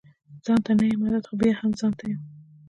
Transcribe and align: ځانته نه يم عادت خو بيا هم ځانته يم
ځانته 0.45 0.71
نه 0.79 0.83
يم 0.91 1.01
عادت 1.05 1.23
خو 1.29 1.33
بيا 1.41 1.53
هم 1.59 1.71
ځانته 1.79 2.03
يم 2.11 2.19